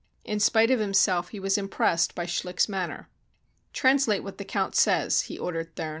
[0.25, 3.07] In spite of himself he was impressed by Schlick's manner.
[3.71, 5.89] "Translate what the count says," he ordered Thurn.